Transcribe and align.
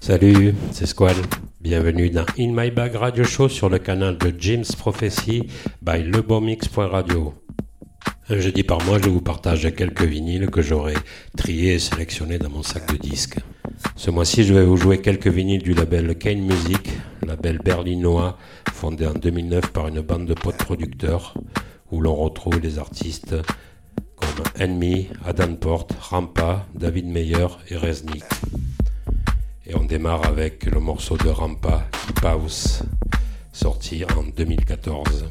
Salut, 0.00 0.54
c'est 0.72 0.86
Squad. 0.86 1.16
Bienvenue 1.60 2.10
dans 2.10 2.26
In 2.38 2.52
My 2.52 2.70
Bag 2.70 2.94
Radio 2.96 3.22
Show 3.24 3.48
sur 3.48 3.68
le 3.68 3.78
canal 3.78 4.18
de 4.18 4.34
James 4.38 4.64
Prophecy 4.76 5.48
by 5.82 6.02
lebomix.radio. 6.02 7.34
Un 8.32 8.38
jeudi 8.38 8.62
par 8.62 8.80
mois, 8.84 9.00
je 9.02 9.08
vous 9.08 9.20
partage 9.20 9.74
quelques 9.74 10.04
vinyles 10.04 10.50
que 10.50 10.62
j'aurai 10.62 10.94
triés 11.36 11.74
et 11.74 11.78
sélectionnés 11.80 12.38
dans 12.38 12.48
mon 12.48 12.62
sac 12.62 12.86
de 12.92 12.96
disques. 12.96 13.40
Ce 13.96 14.08
mois-ci, 14.12 14.44
je 14.44 14.54
vais 14.54 14.64
vous 14.64 14.76
jouer 14.76 15.00
quelques 15.00 15.26
vinyles 15.26 15.64
du 15.64 15.74
label 15.74 16.16
Kane 16.16 16.42
Music, 16.42 16.92
label 17.26 17.58
berlinois 17.58 18.38
fondé 18.72 19.04
en 19.04 19.14
2009 19.14 19.72
par 19.72 19.88
une 19.88 20.00
bande 20.00 20.26
de 20.26 20.34
potes 20.34 20.58
producteurs 20.58 21.34
où 21.90 22.00
l'on 22.00 22.14
retrouve 22.14 22.60
des 22.60 22.78
artistes 22.78 23.34
comme 24.14 24.44
Enemy, 24.60 25.08
Adam 25.24 25.56
Porte, 25.56 25.96
Rampa, 25.98 26.68
David 26.72 27.06
Meyer 27.06 27.48
et 27.68 27.76
Resnick. 27.76 28.22
Et 29.66 29.74
on 29.74 29.82
démarre 29.82 30.24
avec 30.24 30.66
le 30.66 30.78
morceau 30.78 31.16
de 31.16 31.28
Rampa, 31.28 31.84
Keep 32.06 32.24
House, 32.24 32.84
sorti 33.52 34.04
en 34.04 34.22
2014. 34.22 35.26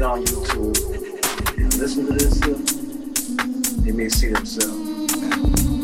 Get 0.00 0.08
on 0.08 0.24
YouTube 0.24 1.58
and 1.58 1.74
listen 1.74 2.06
to 2.06 2.12
this 2.12 2.42
here, 2.42 2.54
they 3.84 3.92
may 3.92 4.08
see 4.08 4.28
themselves. 4.28 5.12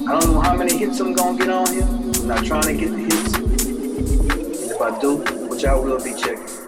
I 0.08 0.18
don't 0.18 0.32
know 0.32 0.40
how 0.40 0.56
many 0.56 0.74
hits 0.74 1.00
I'm 1.00 1.12
gonna 1.12 1.36
get 1.36 1.50
on 1.50 1.70
here. 1.70 1.82
I'm 1.82 2.26
not 2.26 2.42
trying 2.42 2.62
to 2.62 2.72
get 2.72 2.92
the 2.92 2.96
hits. 2.96 3.34
And 3.34 4.70
if 4.70 4.80
I 4.80 4.98
do, 5.00 5.18
which 5.48 5.66
I 5.66 5.74
will 5.74 6.02
be 6.02 6.14
checking. 6.14 6.65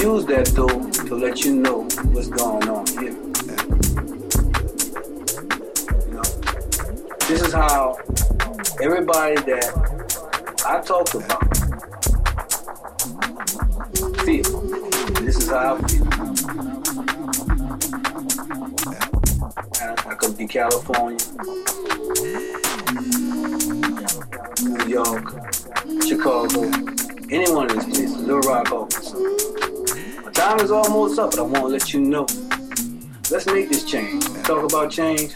Used 0.00 0.28
that 0.28 0.46
though 0.54 0.90
to 1.06 1.14
let 1.14 1.44
you 1.44 1.56
know 1.56 1.82
what's 2.12 2.28
going 2.28 2.68
on 2.70 2.86
here. 2.86 3.12
You 6.06 6.14
know, 6.14 6.22
this 7.28 7.42
is 7.42 7.52
how 7.52 7.98
everybody 8.80 9.34
that 9.34 9.66
I 10.66 10.80
talked 10.80 11.14
about 11.14 11.44
feel. 14.24 14.60
This 15.20 15.36
is 15.36 15.50
how 15.50 15.76
I 15.76 15.78
feel. 15.86 16.06
I 20.10 20.14
could 20.14 20.38
be 20.38 20.46
California, 20.46 21.18
New 24.62 24.86
York, 24.88 25.39
time 30.60 30.64
is 30.66 30.72
almost 30.72 31.18
up, 31.18 31.30
but 31.30 31.38
I 31.38 31.42
want 31.42 31.56
to 31.56 31.66
let 31.68 31.94
you 31.94 32.00
know. 32.00 32.26
Let's 33.30 33.46
make 33.46 33.68
this 33.68 33.84
change. 33.84 34.24
Talk 34.42 34.64
about 34.64 34.90
change. 34.90 35.34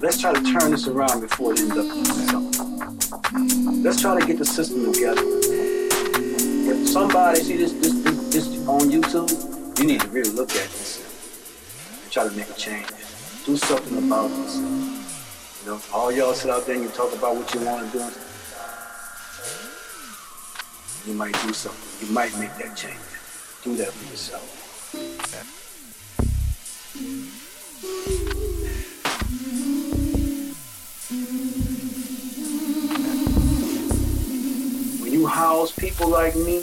Let's 0.00 0.20
try 0.20 0.32
to 0.32 0.42
turn 0.42 0.70
this 0.70 0.86
around 0.88 1.20
before 1.20 1.52
it 1.52 1.60
ends 1.60 1.76
up 1.76 1.84
being 1.92 2.04
something. 2.04 3.82
Let's 3.82 4.00
try 4.00 4.18
to 4.18 4.26
get 4.26 4.38
the 4.38 4.44
system 4.44 4.92
together. 4.92 5.22
If 6.70 6.88
somebody 6.88 7.40
see 7.40 7.56
this 7.56 7.72
this, 7.72 7.92
this, 8.02 8.32
this 8.32 8.68
on 8.68 8.82
YouTube, 8.82 9.78
you 9.78 9.86
need 9.86 10.00
to 10.00 10.08
really 10.08 10.30
look 10.30 10.50
at 10.50 10.56
this 10.56 12.08
try 12.10 12.28
to 12.28 12.34
make 12.36 12.48
a 12.48 12.54
change. 12.54 12.86
Do 13.46 13.56
something 13.56 13.98
about 13.98 14.28
this. 14.28 14.56
You 14.56 15.70
know, 15.70 15.80
all 15.94 16.12
y'all 16.12 16.34
sit 16.34 16.50
out 16.50 16.66
there 16.66 16.74
and 16.74 16.84
you 16.84 16.90
talk 16.90 17.12
about 17.14 17.36
what 17.36 17.52
you 17.54 17.60
want 17.60 17.90
to 17.90 17.98
do. 17.98 18.31
You 21.04 21.14
might 21.14 21.32
do 21.42 21.52
something. 21.52 22.06
You 22.06 22.14
might 22.14 22.38
make 22.38 22.54
that 22.58 22.76
change. 22.76 22.94
Do 23.64 23.74
that 23.76 23.90
for 23.92 24.10
yourself. 24.10 24.60
When 35.02 35.12
you 35.12 35.26
house 35.26 35.72
people 35.72 36.08
like 36.08 36.36
me, 36.36 36.62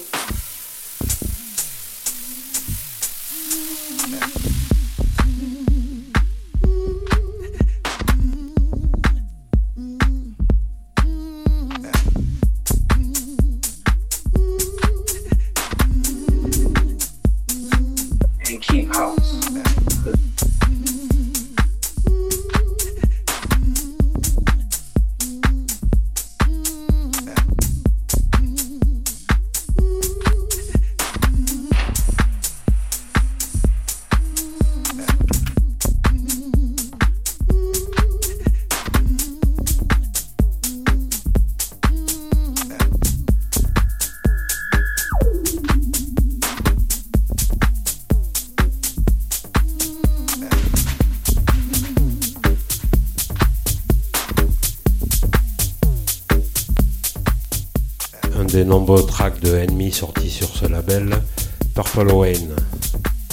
Purple 61.94 62.14
Wayne, 62.14 62.56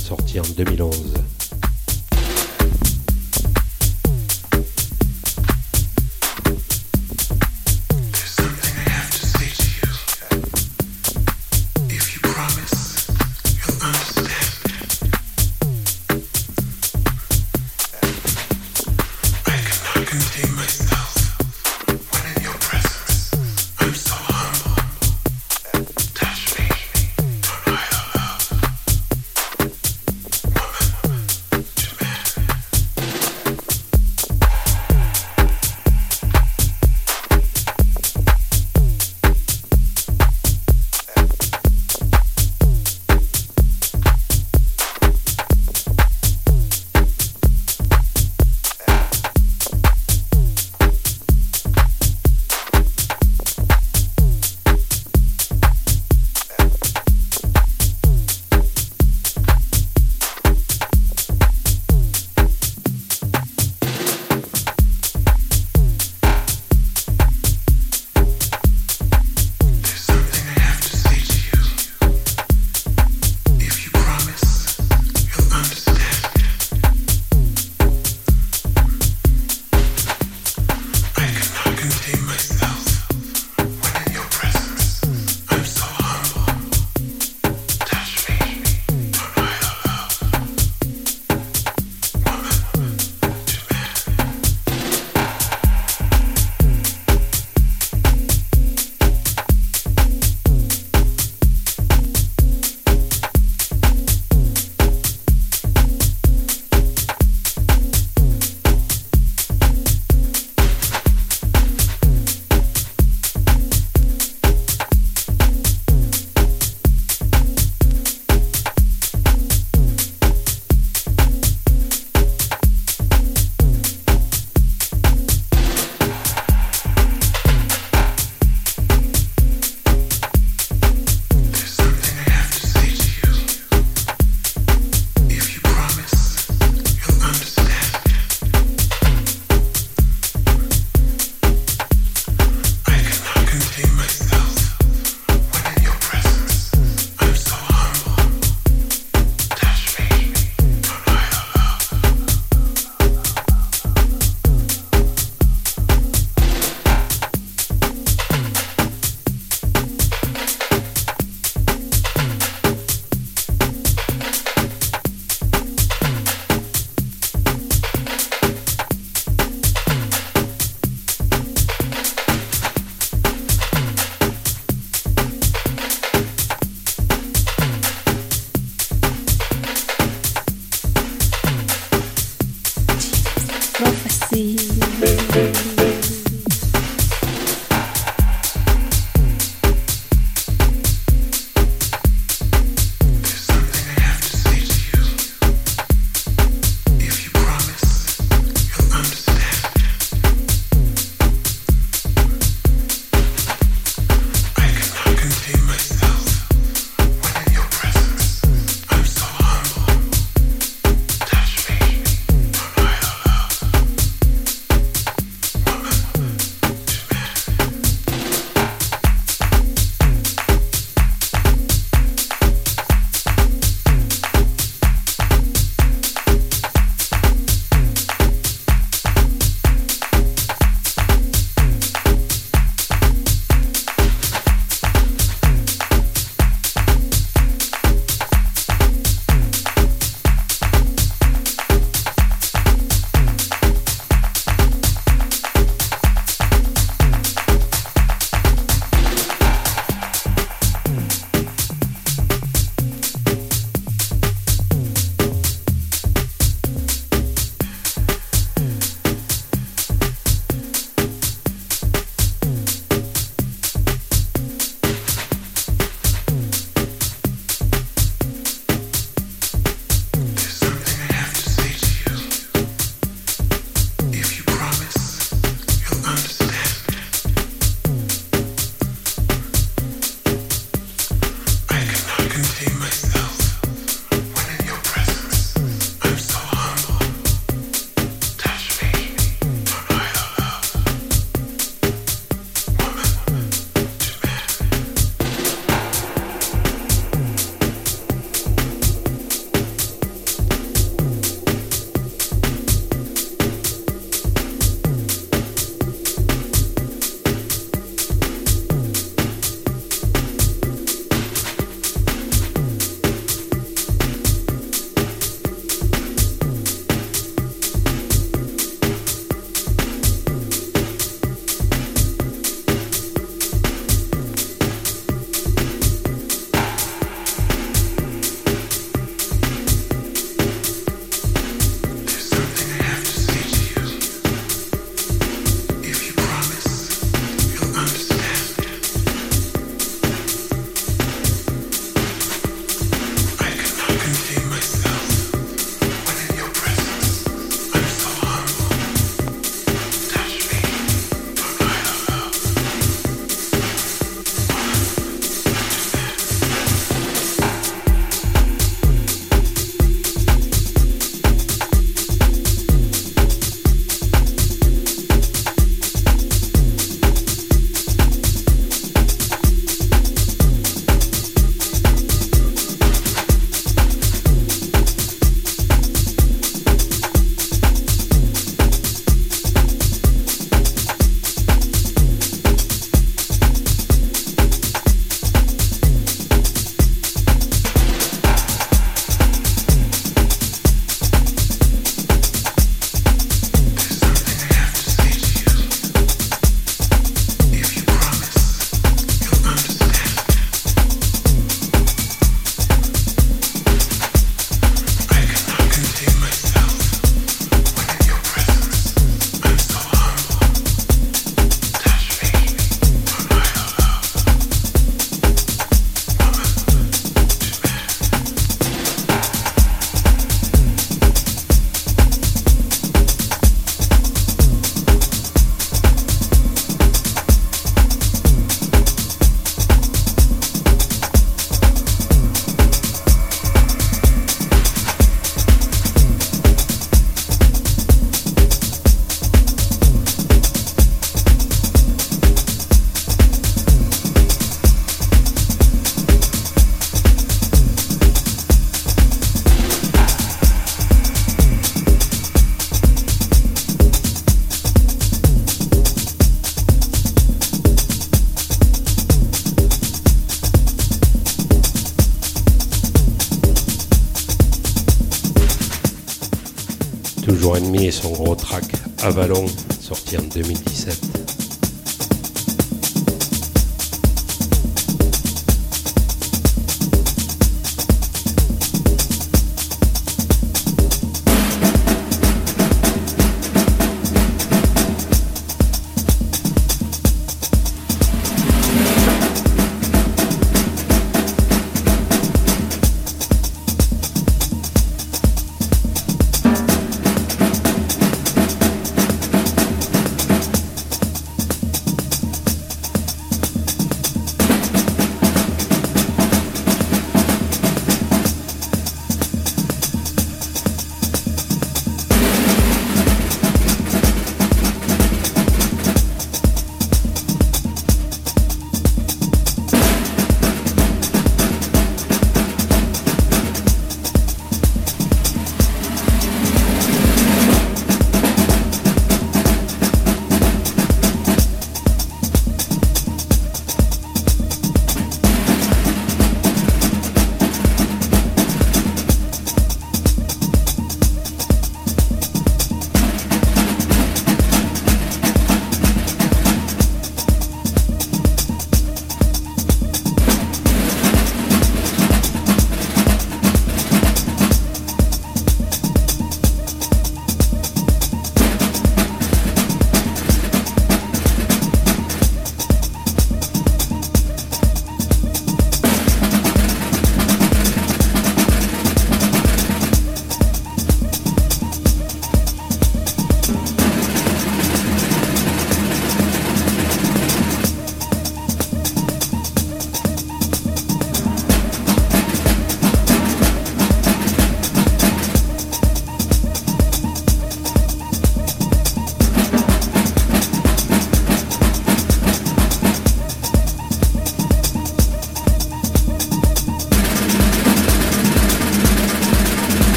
sorti 0.00 0.38
en 0.38 0.44
2011. 0.56 1.23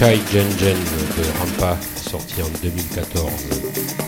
Chai 0.00 0.18
Jen 0.32 0.48
Jen 0.58 0.78
de 1.14 1.24
Rampa, 1.38 1.76
sorti 1.94 2.40
en 2.40 2.50
2014. 2.62 3.99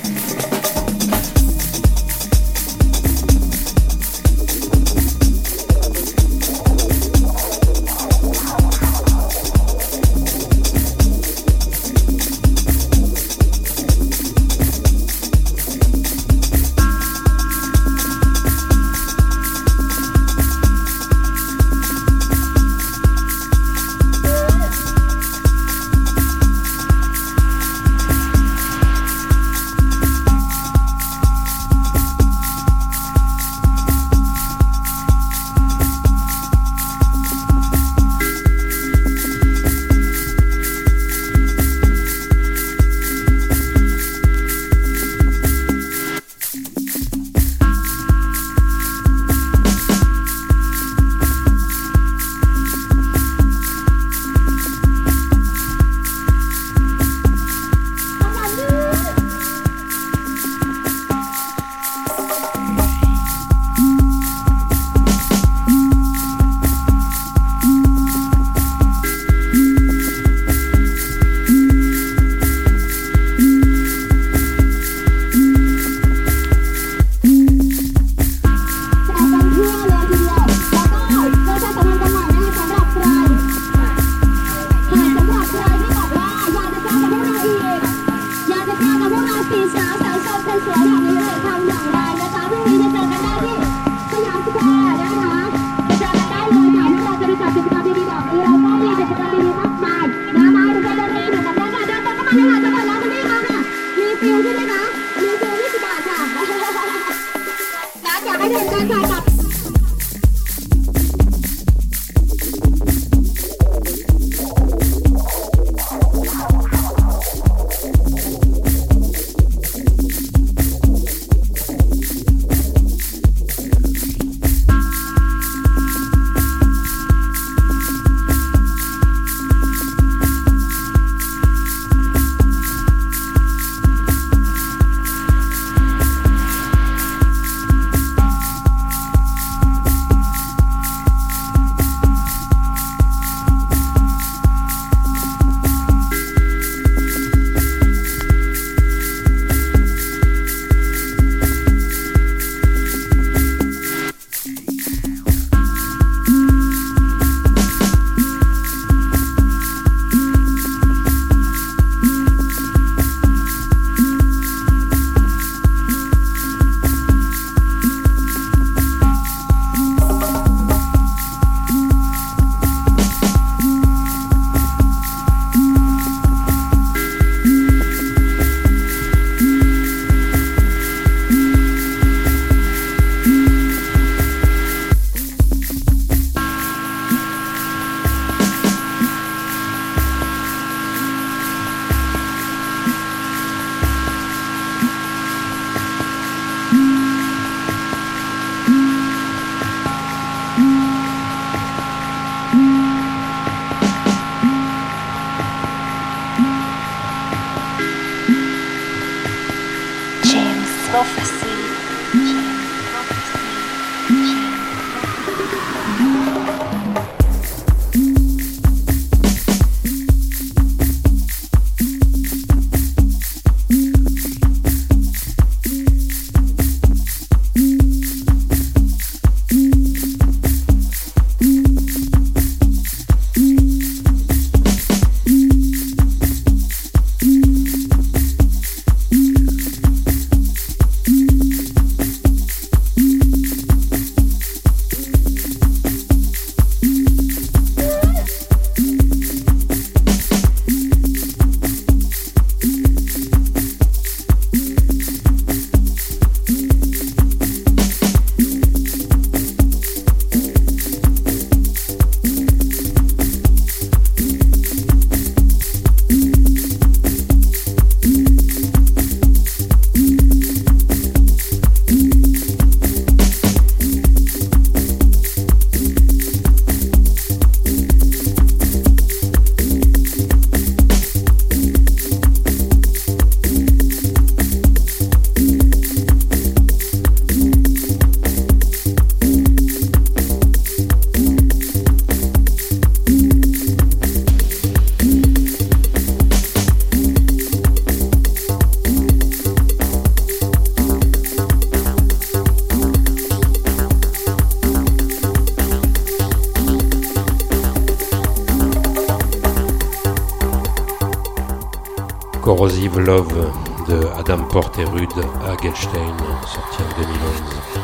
Corrosive 312.62 313.00
Love 313.00 313.50
de 313.88 314.06
Adam 314.16 314.44
Porte 314.44 314.78
et 314.78 314.84
Rude 314.84 315.08
Hagelstein, 315.48 316.14
sorti 316.46 316.80
en 316.80 317.02
2011. 317.02 317.81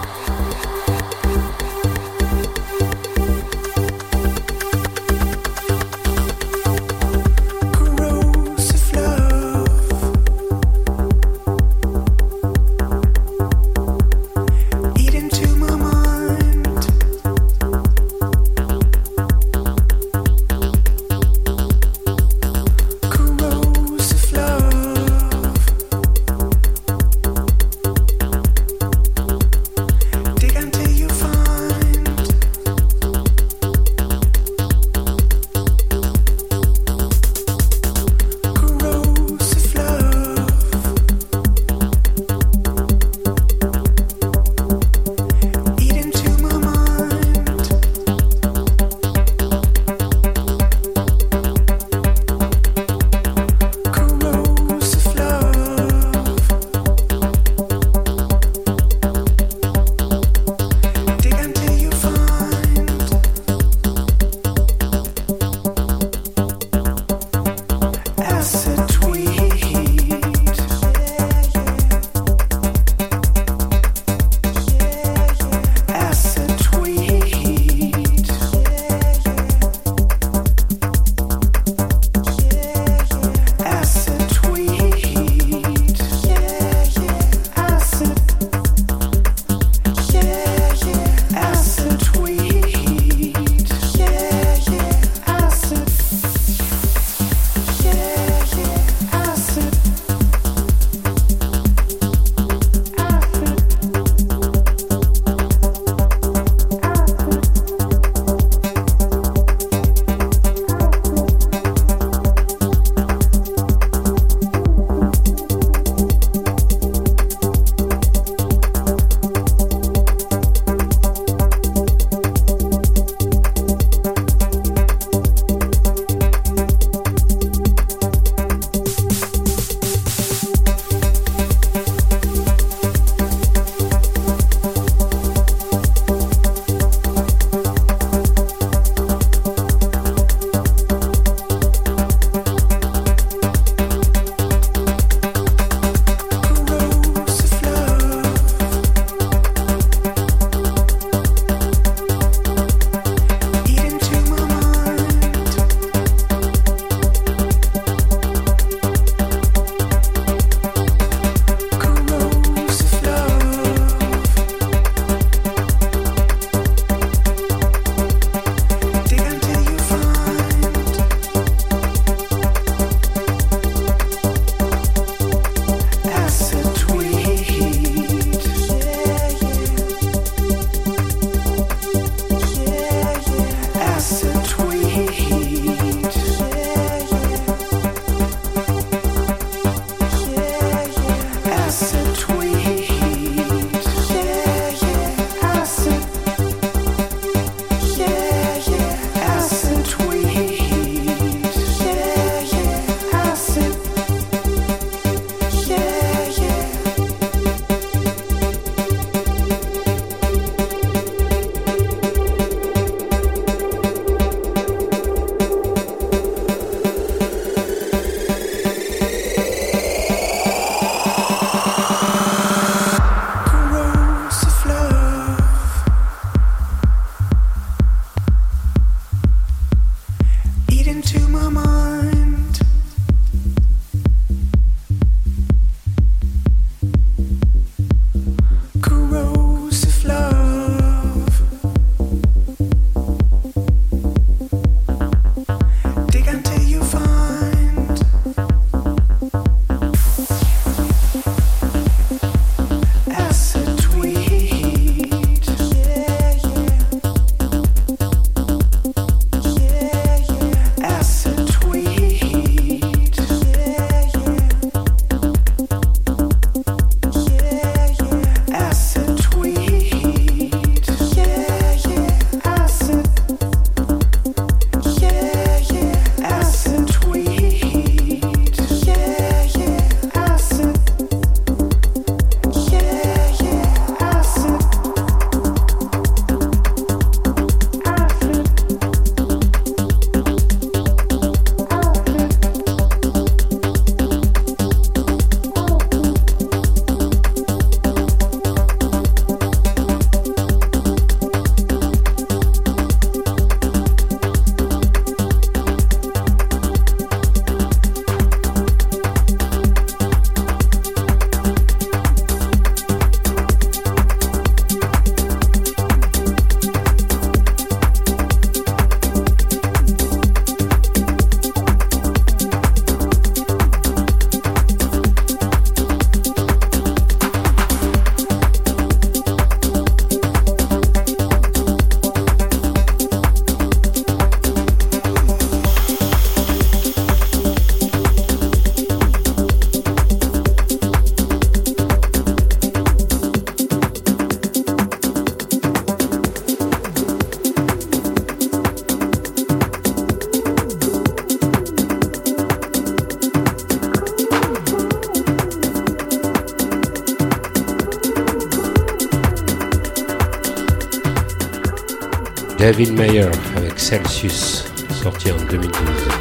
David 362.68 362.92
Mayer 362.98 363.30
avec 363.56 363.78
Celsius, 363.78 364.66
sorti 365.02 365.32
en 365.32 365.36
2012. 365.50 366.17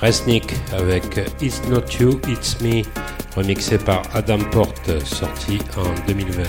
Resnick 0.00 0.54
avec 0.72 1.04
It's 1.42 1.60
Not 1.68 1.82
You, 2.00 2.18
It's 2.26 2.58
Me, 2.60 2.82
remixé 3.36 3.76
par 3.76 4.02
Adam 4.14 4.38
Porte, 4.50 4.98
sorti 5.04 5.58
en 5.76 6.06
2020. 6.06 6.42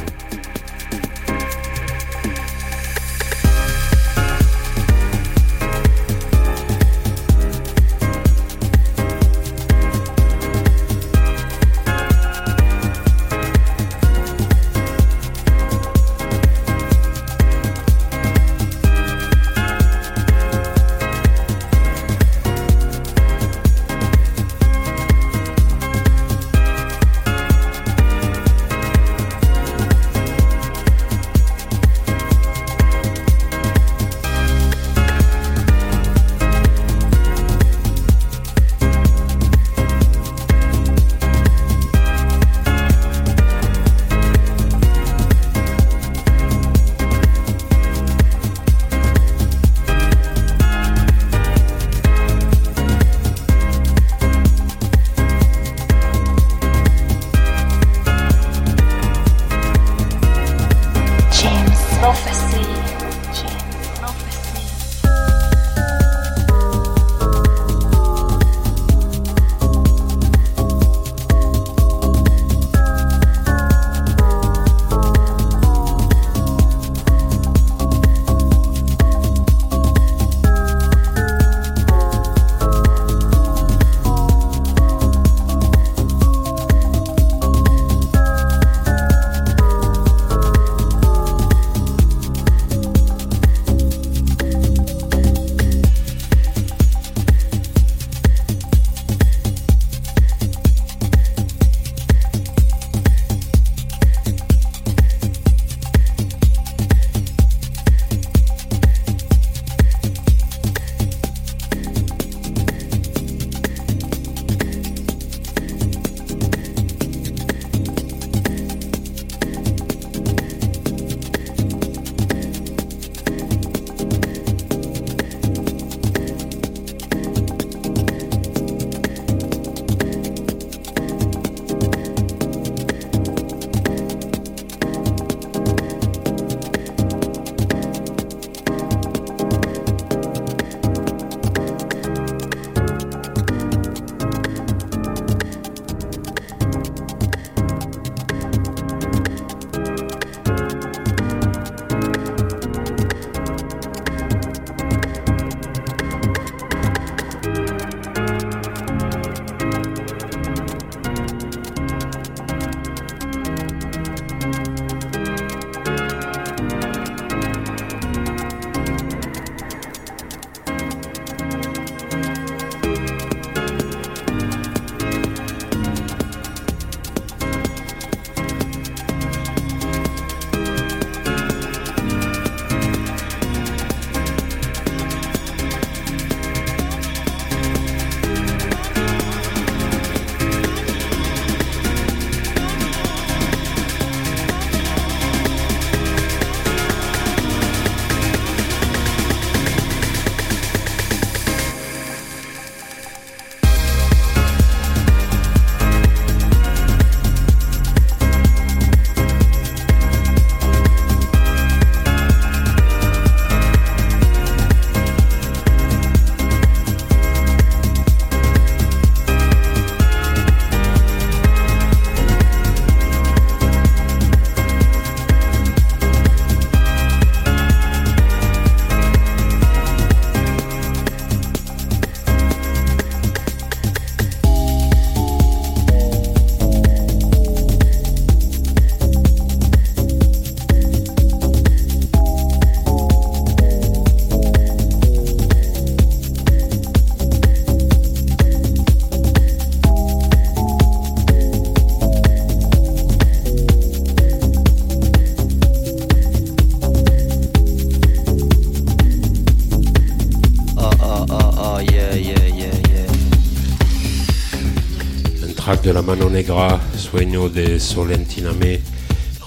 De 265.84 265.94
la 265.94 266.02
Mano 266.02 266.30
Negra, 266.30 266.80
Sueño 266.96 267.50
de 267.50 267.80
Solentiname, 267.80 268.80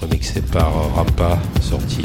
remixé 0.00 0.42
par 0.42 0.72
Rampa, 0.94 1.40
sorti 1.60 2.02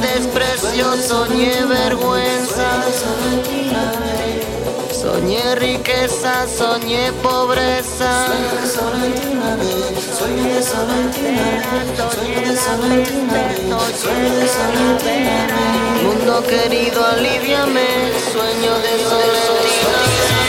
desprecio, 0.00 0.96
soñé 0.96 1.64
vergüenza, 1.64 2.82
Soñé 4.92 5.54
riqueza, 5.54 6.46
soñé 6.48 7.12
pobreza. 7.22 8.26
Soñé 10.18 10.62
Mundo 16.02 16.42
querido, 16.46 17.04
aliviame, 17.04 17.86
sueño 18.32 18.74
de 18.78 19.04
solentina. 19.04 20.45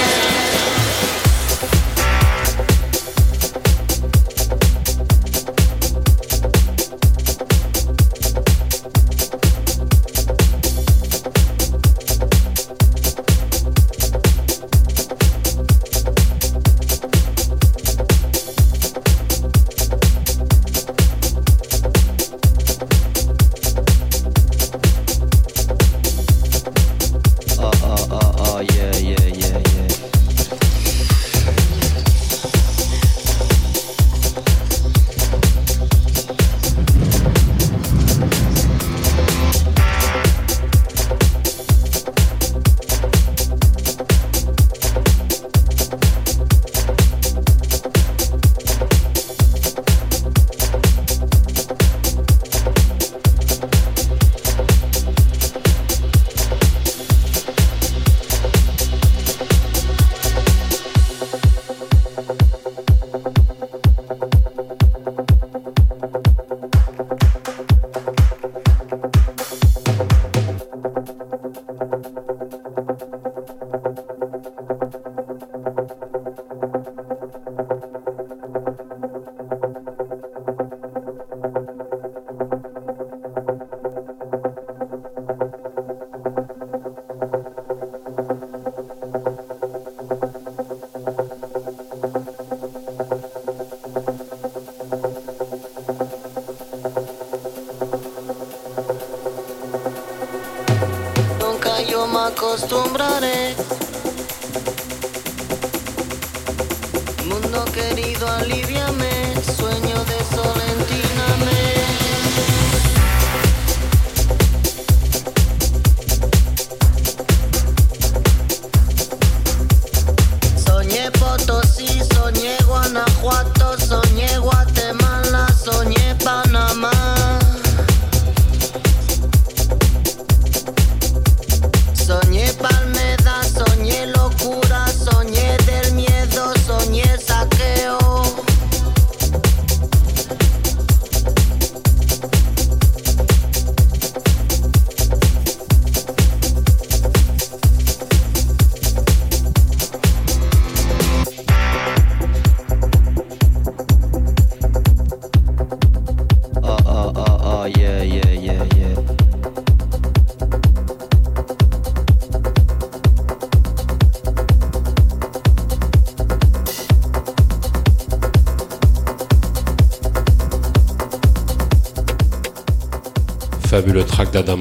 Adam 174.38 174.60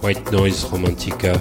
White 0.00 0.30
Noise 0.30 0.64
Romantica, 0.70 1.34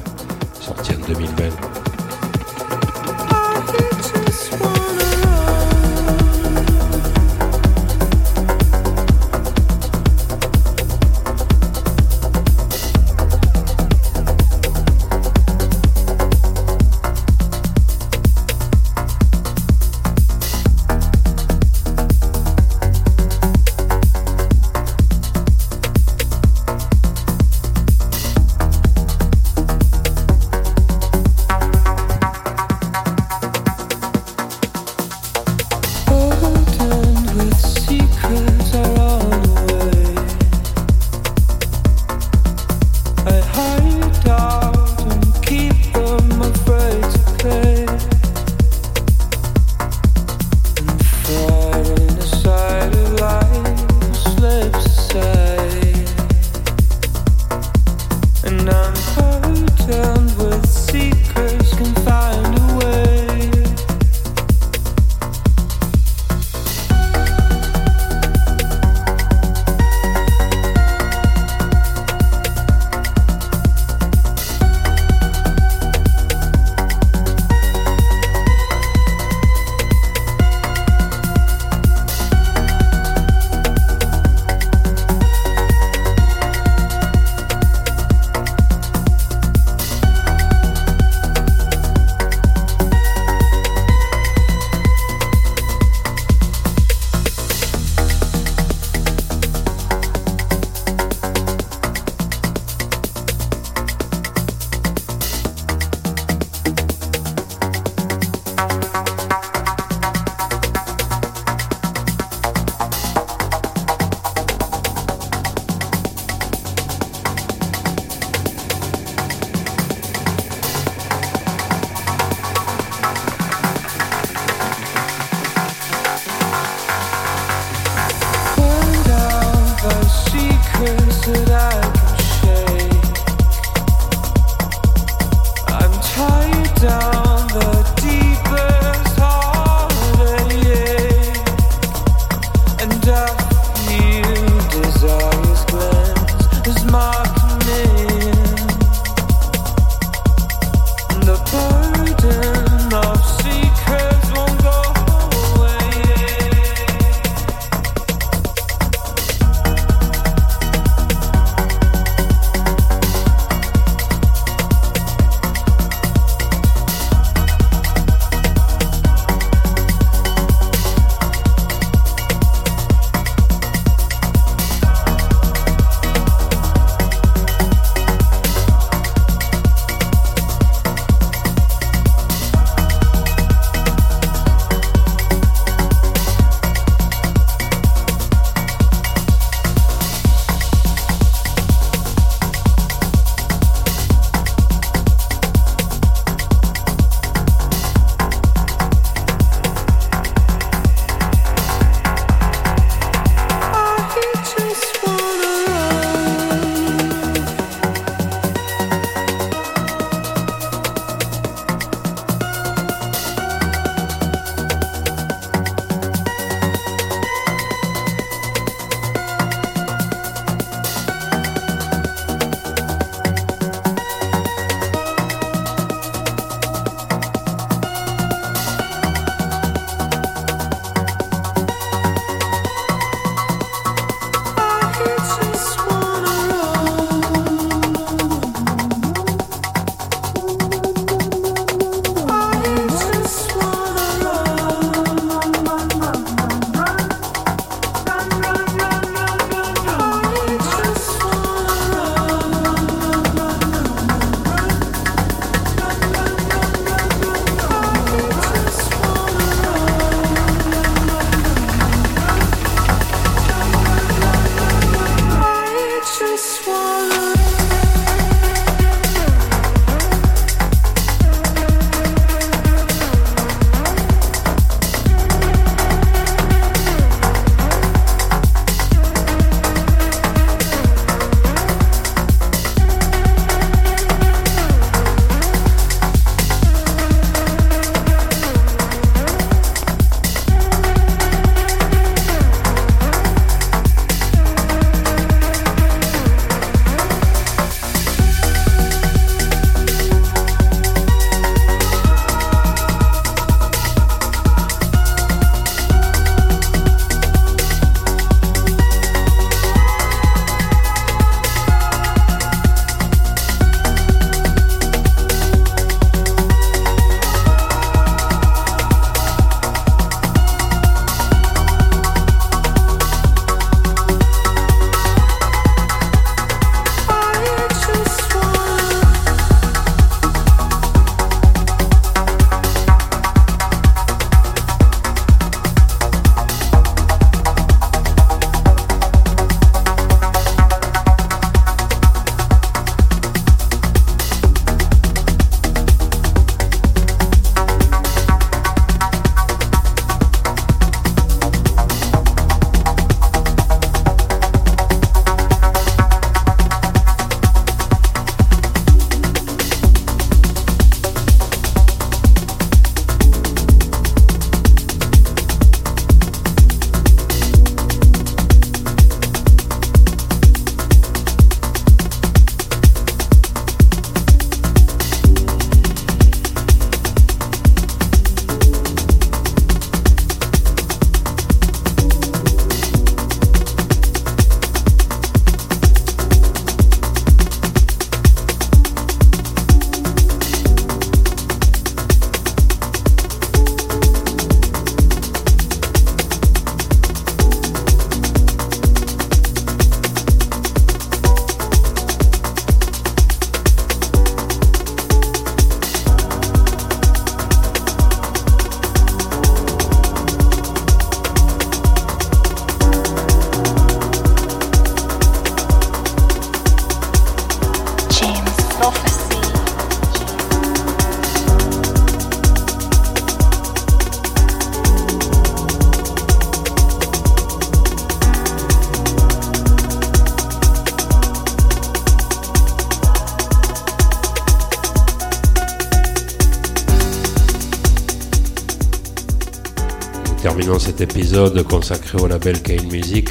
épisode 441.01 441.63
consacré 441.63 442.17
au 442.21 442.27
label 442.27 442.61
Kane 442.61 442.87
Music 442.91 443.29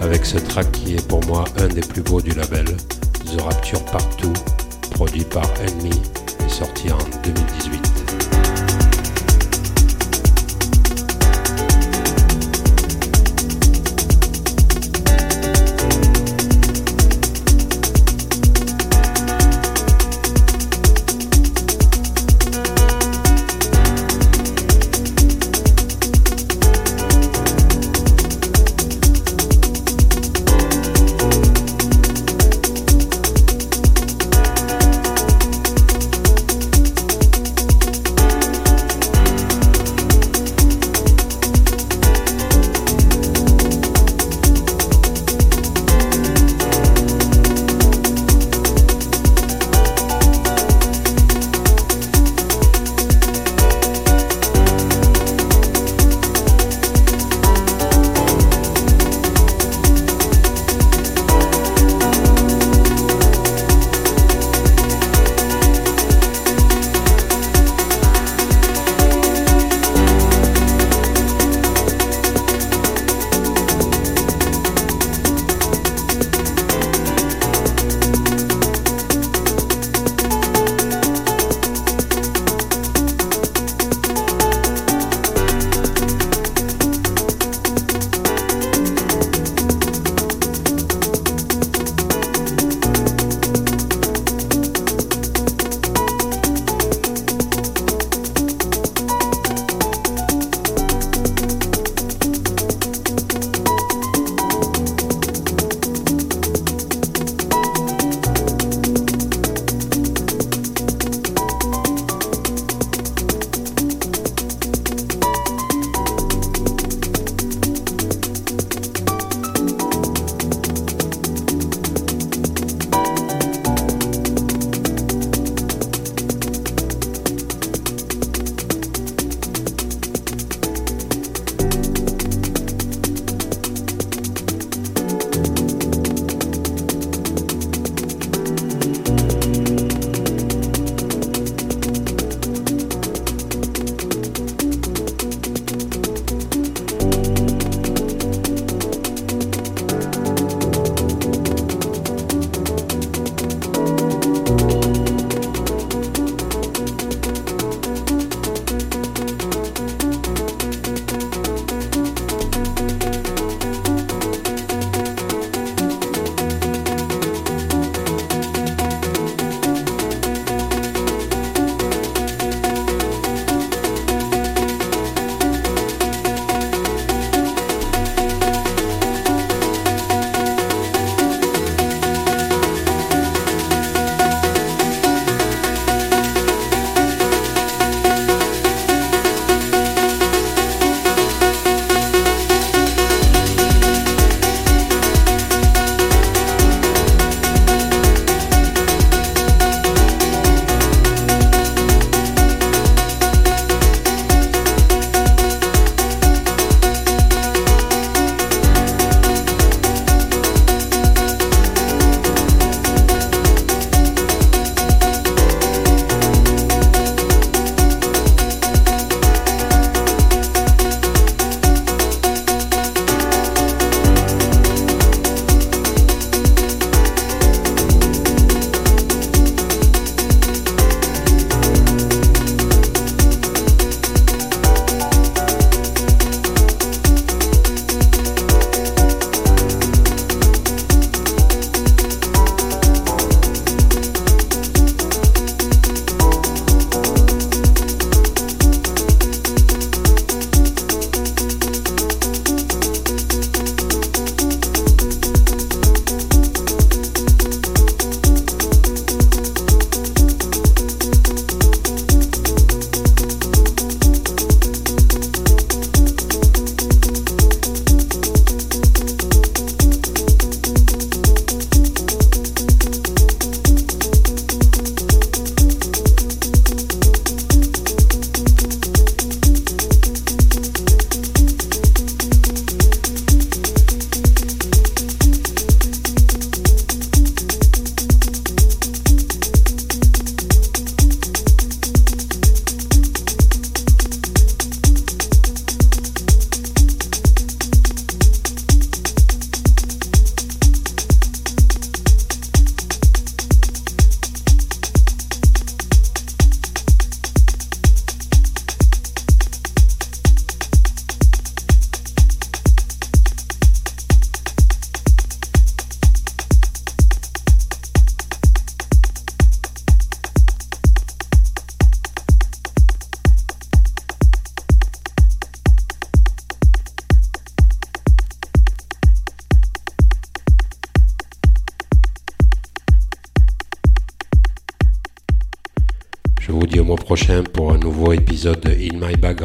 avec 0.00 0.24
ce 0.24 0.38
track 0.38 0.70
qui 0.72 0.94
est 0.94 1.08
pour 1.08 1.24
moi 1.26 1.44
un 1.58 1.68
des 1.68 1.80
plus 1.80 2.02
beaux 2.02 2.20
du 2.20 2.30
label, 2.30 2.64
The 2.64 3.40
Rapture 3.40 3.84
Partout, 3.86 4.32
produit 4.92 5.24
par 5.24 5.44
Enemy 5.60 5.90
et 6.44 6.48
sorti 6.48 6.90
en 6.92 6.98
2018. 7.24 7.81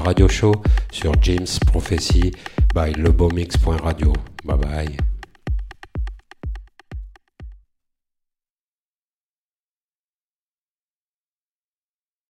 Radio 0.08 0.30
Show 0.30 0.54
sur 0.90 1.12
James 1.22 1.60
Prophecy 1.66 2.32
by 2.74 2.94
lebomix.radio. 2.94 4.14
Bye 4.46 4.58
bye. 4.58 5.17